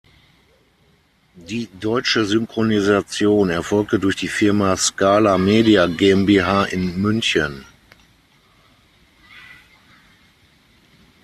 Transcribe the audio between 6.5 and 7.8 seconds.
in München.